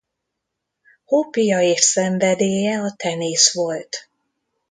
[1.05, 4.09] Hobbija és szenvedélye a tenisz volt.